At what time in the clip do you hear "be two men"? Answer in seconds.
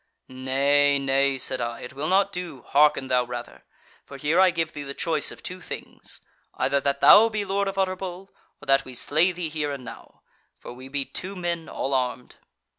10.87-11.69